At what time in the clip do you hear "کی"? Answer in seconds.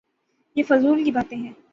1.03-1.11